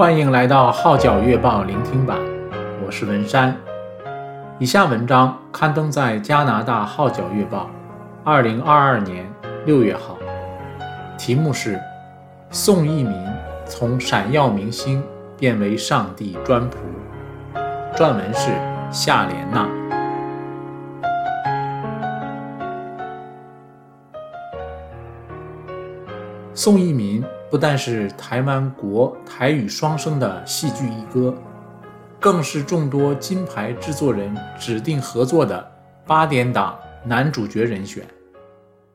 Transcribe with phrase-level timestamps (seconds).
[0.00, 2.18] 欢迎来到《号角月报》聆听版，
[2.82, 3.54] 我是文山。
[4.58, 7.64] 以下文章刊登在加拿大《号角月报》，
[8.24, 9.30] 二零二二年
[9.66, 10.16] 六月号，
[11.18, 11.76] 题目是
[12.48, 13.14] 《宋逸民
[13.66, 15.04] 从闪耀明星
[15.36, 16.76] 变为上帝专仆》，
[17.94, 18.52] 撰文是
[18.90, 19.68] 夏莲娜。
[26.54, 27.22] 宋逸民。
[27.50, 31.36] 不但是台湾国台语双声的戏剧一哥，
[32.20, 35.72] 更是众多金牌制作人指定合作的
[36.06, 38.06] 八点档男主角人选，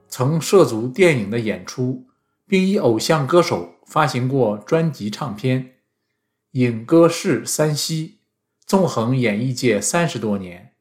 [0.08, 2.08] 曾涉足电影的演出，
[2.48, 5.74] 并以偶像歌手发行过专辑唱片，
[6.52, 8.12] 影歌视三栖，
[8.66, 10.72] 纵横演艺界三十多年。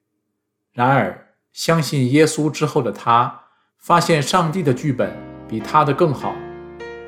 [0.72, 3.42] 然而，相信耶稣之后的他，
[3.78, 5.12] 发现上帝的剧本
[5.48, 6.34] 比他的更好。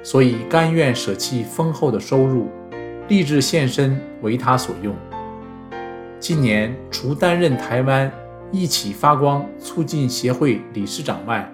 [0.07, 2.49] 所以甘愿舍弃丰厚的收入，
[3.09, 4.95] 立志献身为他所用。
[6.21, 8.09] 近年，除担任台湾
[8.53, 11.53] 一起发光促进协会理事长外，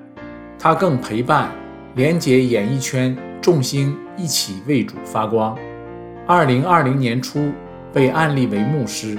[0.58, 1.50] 他更陪伴
[1.94, 5.56] 连结演艺圈众星一起为主发光。
[6.26, 7.50] 二零二零年初
[7.90, 9.16] 被按立为牧师，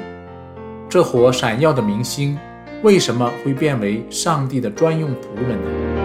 [0.87, 2.37] 这伙闪耀的明星
[2.83, 6.02] 为什么会变为上帝的专用仆人呢？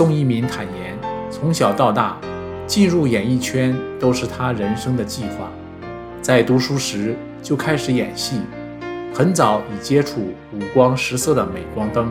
[0.00, 0.98] 宋一民坦言，
[1.30, 2.16] 从小到大，
[2.66, 5.50] 进入演艺圈都是他人生的计划。
[6.22, 8.40] 在读书时就开始演戏，
[9.12, 10.20] 很早已接触
[10.54, 12.10] 五光十色的镁光灯。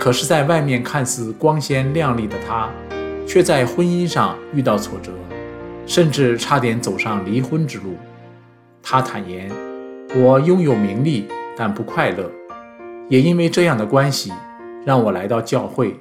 [0.00, 2.68] 可是，在外面看似光鲜亮丽的他，
[3.24, 5.12] 却在婚姻上遇到挫折，
[5.86, 7.94] 甚至差点走上离婚之路。
[8.82, 9.48] 他坦言
[10.16, 12.28] ：“我拥有名利，但不快乐。
[13.08, 14.32] 也因为这样的关系，
[14.84, 15.94] 让我来到教会。”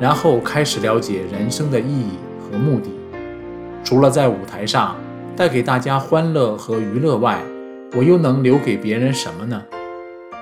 [0.00, 2.90] 然后开始了解人生的意义和目的。
[3.82, 4.96] 除了在舞台上
[5.36, 7.38] 带给大家欢乐和娱乐外，
[7.96, 9.62] 我又能留给别人什么呢？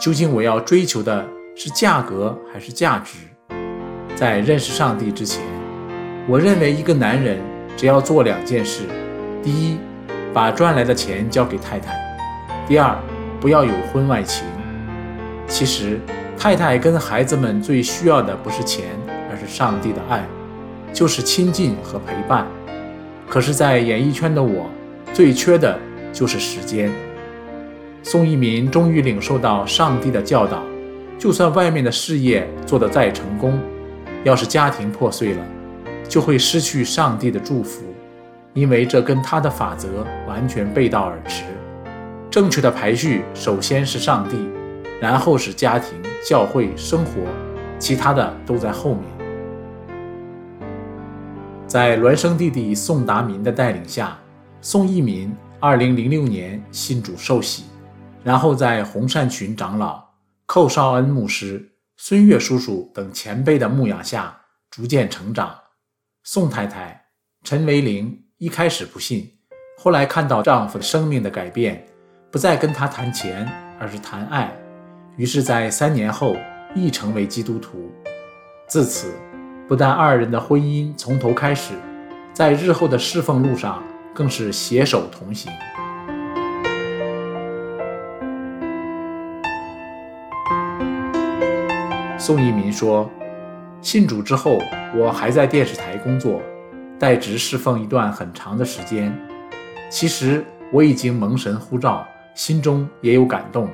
[0.00, 3.18] 究竟我要追求的是价格还是价值？
[4.14, 5.42] 在认识上帝之前，
[6.28, 7.38] 我认为一个男人
[7.76, 8.84] 只要做两件事：
[9.42, 9.76] 第一，
[10.32, 11.92] 把赚来的钱交给太太；
[12.66, 12.96] 第二，
[13.40, 14.46] 不要有婚外情。
[15.46, 15.98] 其实，
[16.38, 18.86] 太太跟孩子们最需要的不是钱。
[19.52, 20.26] 上帝的爱，
[20.94, 22.46] 就是亲近和陪伴。
[23.28, 24.66] 可是，在演艺圈的我，
[25.12, 25.78] 最缺的
[26.12, 26.90] 就是时间。
[28.02, 30.62] 宋逸民终于领受到上帝的教导：
[31.18, 33.60] 就算外面的事业做得再成功，
[34.24, 35.44] 要是家庭破碎了，
[36.08, 37.84] 就会失去上帝的祝福，
[38.54, 41.44] 因为这跟他的法则完全背道而驰。
[42.30, 44.36] 正确的排序，首先是上帝，
[45.00, 45.90] 然后是家庭、
[46.26, 47.20] 教会、生活，
[47.78, 49.02] 其他的都在后面。
[51.72, 54.18] 在孪生弟弟宋达民的带领下，
[54.60, 57.64] 宋逸民2006年信主受洗，
[58.22, 60.04] 然后在洪善群长老、
[60.44, 61.66] 寇绍恩牧师、
[61.96, 64.38] 孙岳叔叔等前辈的牧养下
[64.70, 65.50] 逐渐成长。
[66.24, 67.06] 宋太太
[67.42, 69.32] 陈维玲一开始不信，
[69.78, 71.82] 后来看到丈夫生命的改变，
[72.30, 73.50] 不再跟他谈钱，
[73.80, 74.54] 而是谈爱，
[75.16, 76.36] 于是，在三年后
[76.74, 77.90] 亦成为基督徒。
[78.68, 79.10] 自此。
[79.68, 81.74] 不但二人的婚姻从头开始，
[82.32, 85.50] 在日后的侍奉路上更是携手同行。
[92.18, 93.10] 宋逸民说
[93.80, 94.60] ：“信主之后，
[94.94, 96.40] 我还在电视台工作，
[96.98, 99.12] 代职侍奉一段很长的时间。
[99.90, 103.68] 其实我已经蒙神呼召，心中也有感动，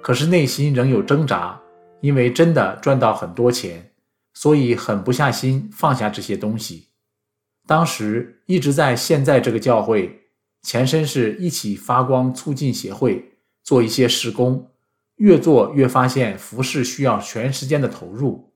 [0.00, 1.58] 可是内心仍有挣扎，
[2.00, 3.84] 因为真的赚到很多钱。”
[4.34, 6.88] 所以狠不下心放下这些东西。
[7.66, 10.22] 当时一直在现在这个教会，
[10.62, 13.32] 前身是一起发光促进协会，
[13.62, 14.70] 做一些事工，
[15.16, 18.52] 越做越发现服饰需要全时间的投入。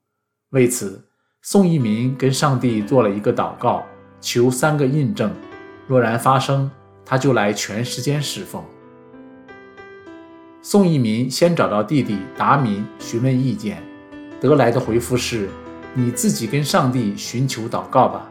[0.51, 1.09] 为此，
[1.43, 3.85] 宋逸民跟上帝做了一个祷告，
[4.21, 5.33] 求三个印证，
[5.87, 6.71] 若然发生，
[7.05, 8.65] 他就来全时间侍奉。
[10.63, 13.81] 宋逸民先找到弟弟达民询问意见，
[14.41, 15.49] 得来的回复是。
[15.99, 18.29] 你自己跟上帝寻求祷告吧。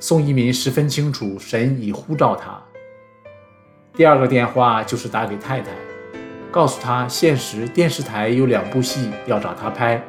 [0.00, 2.58] 宋逸民十分清楚神已呼召他。
[3.92, 5.72] 第二个电话就是打给太太，
[6.50, 10.02] 告诉她现实电视台有两部戏要找他拍，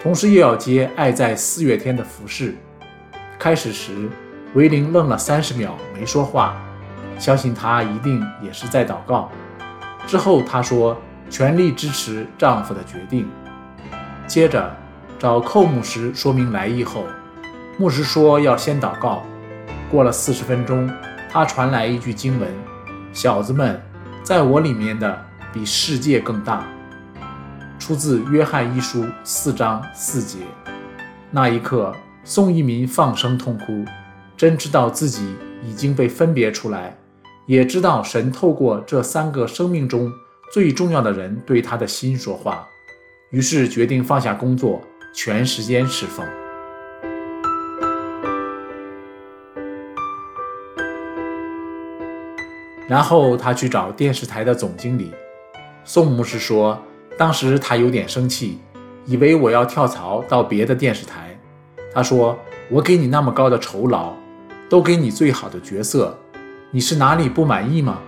[0.00, 2.54] 同时又要接《爱在四月天》的服饰。
[3.36, 4.08] 开始时，
[4.54, 6.56] 维玲愣了三十秒没说话，
[7.18, 9.28] 相信她一定也是在祷告。
[10.06, 10.96] 之后她说
[11.28, 13.28] 全力支持丈夫的决定。
[14.28, 14.72] 接着。
[15.20, 17.04] 找寇牧师说明来意后，
[17.76, 19.22] 牧师说要先祷告。
[19.90, 20.90] 过了四十分钟，
[21.28, 22.48] 他传来一句经文
[23.12, 23.78] ：“小子们，
[24.22, 25.22] 在我里面的
[25.52, 26.66] 比世界更大。”
[27.78, 30.38] 出自约翰一书四章四节。
[31.30, 31.94] 那一刻，
[32.24, 33.84] 宋一民放声痛哭，
[34.38, 36.96] 真知道自己已经被分别出来，
[37.44, 40.10] 也知道神透过这三个生命中
[40.50, 42.66] 最重要的人对他的心说话，
[43.32, 44.80] 于是决定放下工作，
[45.12, 46.26] 全时间侍奉。
[52.88, 55.12] 然后他去找电视台的总经理，
[55.84, 56.76] 宋牧师说，
[57.16, 58.58] 当时他有点生气，
[59.06, 61.38] 以为我要跳槽到别的电视台。
[61.94, 62.36] 他说
[62.68, 64.12] ：“我给你那么高的酬劳，
[64.68, 66.16] 都给你最好的角色，
[66.72, 68.00] 你是哪里不满意吗？”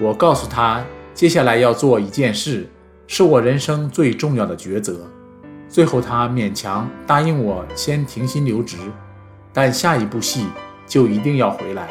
[0.00, 0.82] 我告诉他，
[1.12, 2.66] 接下来要做一件事，
[3.06, 5.06] 是我人生最重要的抉择。
[5.72, 8.76] 最后他勉强答应我先停薪留职，
[9.54, 10.46] 但下一部戏
[10.86, 11.88] 就一定要回来。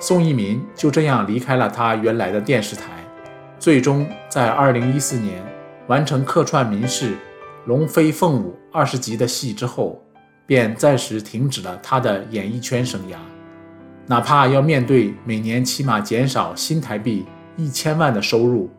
[0.00, 3.04] 宋一民就这样离开了他原来的电视台，
[3.58, 5.44] 最终在2014年
[5.86, 7.10] 完成客串民视
[7.66, 10.02] 《龙飞凤舞》二十集的戏之后，
[10.46, 13.16] 便暂时停止了他的演艺圈生涯。
[14.06, 17.26] 哪怕要面对每年起码减少新台币
[17.58, 18.70] 一千万的收入，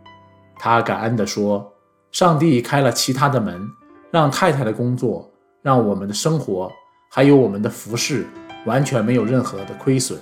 [0.57, 1.71] 他感恩地说
[2.11, 3.69] ：“上帝开了其他的门，
[4.11, 5.29] 让太太的工作，
[5.61, 6.71] 让我们的生活，
[7.11, 8.25] 还有我们的服饰，
[8.65, 10.19] 完全没有任何的亏损。”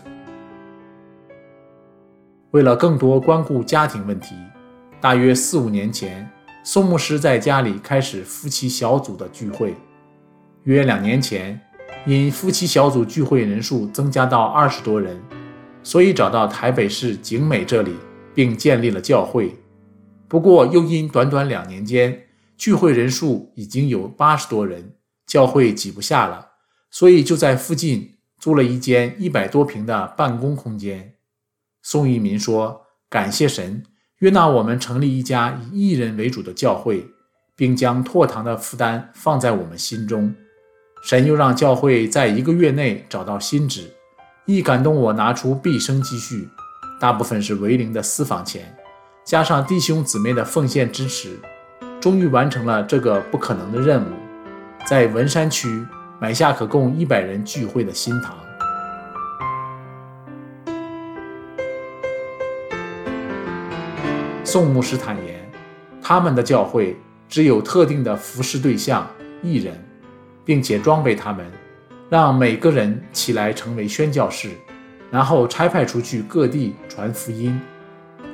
[2.51, 4.35] 为了更多关顾家庭问题，
[4.99, 6.27] 大约四五年前，
[6.63, 9.75] 宋牧师在家里开始夫妻小组的聚会。
[10.63, 11.59] 约两年前，
[12.05, 15.17] 因夫妻小组聚会人数增加到二十多人，
[15.83, 17.95] 所以找到台北市景美这里，
[18.33, 19.55] 并建立了教会。
[20.27, 22.26] 不过，又因短短两年间，
[22.57, 24.95] 聚会人数已经有八十多人，
[25.25, 26.53] 教会挤不下了，
[26.89, 31.13] 所以就在附近租了一间一百多平的办公空间。
[31.83, 33.83] 宋一民说：“感谢神，
[34.17, 37.05] 悦纳我们成立一家以艺人为主的教会，
[37.55, 40.35] 并将拓堂的负担放在我们心中。
[41.03, 43.93] 神又让教会在一个月内找到新址，
[44.45, 46.49] 一感动我拿出毕生积蓄，
[46.99, 48.75] 大部分是为灵的私房钱，
[49.23, 51.39] 加上弟兄姊妹的奉献支持，
[51.99, 54.07] 终于完成了这个不可能的任务，
[54.85, 55.85] 在文山区
[56.19, 58.37] 买下可供一百人聚会的新堂。”
[64.43, 65.51] 宋牧师坦言，
[66.01, 66.95] 他们的教会
[67.27, 69.05] 只有特定的服侍对象
[69.41, 69.73] 一人，
[70.45, 71.45] 并且装备他们，
[72.09, 74.51] 让每个人起来成为宣教士，
[75.11, 77.59] 然后差派出去各地传福音。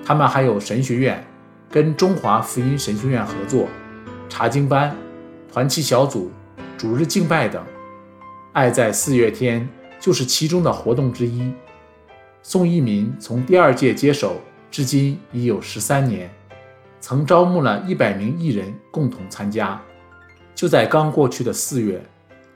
[0.06, 1.26] 他们还有神学院，
[1.74, 3.68] 跟中华福音神学院合作，
[4.30, 4.96] 查经班、
[5.52, 6.30] 团契小组、
[6.78, 7.66] 主日敬拜等。
[8.52, 9.68] 爱在四月天
[10.00, 11.52] 就是其中的活动之一。
[12.44, 14.40] 宋一民从第二届接手。
[14.70, 16.30] 至今已有十三年，
[17.00, 19.80] 曾招募了一百名艺人共同参加。
[20.56, 22.04] 就在刚过去的四月，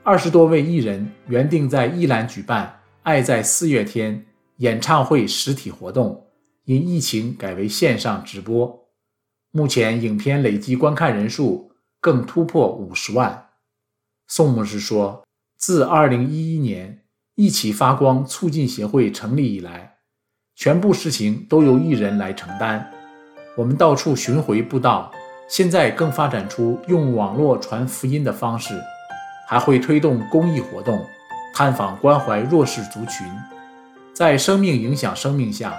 [0.02, 2.66] 二十多位艺人原定在宜兰举办
[3.04, 4.16] 《爱在四月天》
[4.56, 6.24] 演唱会实体活动，
[6.64, 8.87] 因疫情改为线上直播。
[9.50, 13.46] 目前影片累计观看人数更突破五十万。
[14.26, 15.24] 宋牧师说
[15.56, 19.94] ：“自二零一一年一起发光促进协会成立以来。”
[20.54, 22.90] 全部事情都由艺人来承担。
[23.56, 25.10] 我们到处巡回布道，
[25.48, 28.74] 现在更发展出用网络传福音的方式，
[29.48, 31.04] 还会推动公益活动，
[31.54, 33.26] 探访关怀弱势族群。
[34.12, 35.74] 在生命影响生命下，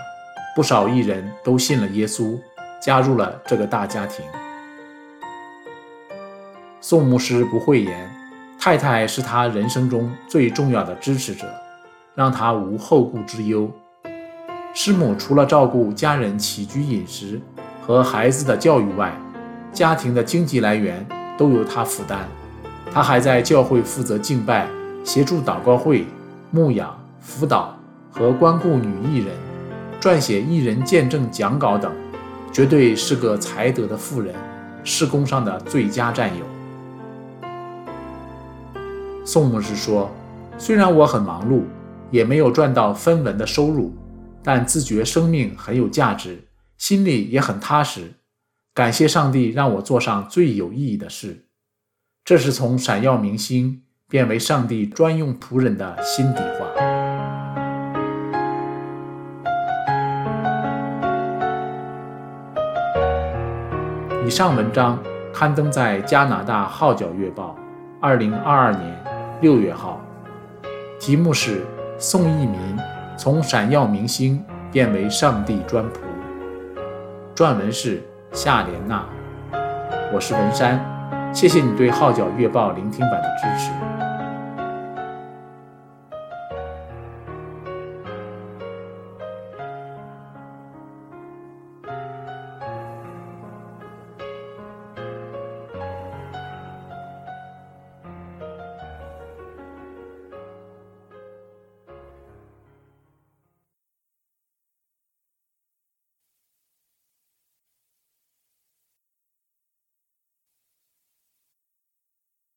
[0.56, 2.40] 不少艺人都信了耶稣，
[2.82, 4.24] 加入了这个大家庭。
[6.82, 8.10] 宋牧师不讳言，
[8.60, 11.46] 太太是他人生中最重要的支持者，
[12.16, 13.70] 让他无后顾之忧。
[14.74, 17.42] 师母除了照顾家人起居饮食
[17.82, 19.14] 和孩子的教育外，
[19.74, 21.06] 家庭的经济来源
[21.38, 22.28] 都由他负担。
[22.92, 24.68] 他还在教会负责敬拜、
[25.04, 26.06] 协助祷告会、
[26.50, 27.78] 牧养、辅导
[28.12, 29.36] 和关顾女艺人，
[30.00, 31.92] 撰写艺人见证讲稿等，
[32.52, 34.34] 绝对是个才德的妇人，
[34.84, 36.46] 事工上的最佳战友。
[39.26, 40.10] 宋牧师说
[40.58, 41.64] ：“虽然我很忙碌，
[42.10, 43.94] 也没有赚到分文的收入。”
[44.42, 46.46] 但自觉生命很有价值，
[46.78, 48.14] 心里也很踏实。
[48.74, 51.46] 感谢上帝让我做上最有意义的事，
[52.24, 56.89] 这是从闪耀明星变为上帝专用仆人的心底话。
[64.30, 64.96] 以上文章
[65.34, 67.56] 刊登在加拿大《号角月报》
[68.00, 69.04] 二零二二年
[69.42, 70.00] 六月号。
[71.00, 71.62] 题目是
[71.98, 72.60] 《宋逸民
[73.18, 74.40] 从闪耀明星
[74.72, 75.98] 变为上帝专仆》，
[77.36, 79.04] 撰文是夏莲娜。
[80.14, 80.80] 我是文山，
[81.34, 83.99] 谢谢你对《号角月报》聆听版的支持。